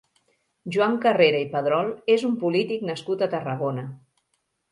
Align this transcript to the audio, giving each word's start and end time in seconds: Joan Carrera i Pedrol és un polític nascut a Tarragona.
Joan 0.75 0.95
Carrera 1.03 1.41
i 1.43 1.49
Pedrol 1.51 1.91
és 2.15 2.25
un 2.31 2.35
polític 2.45 2.87
nascut 2.89 3.21
a 3.27 3.31
Tarragona. 3.37 3.87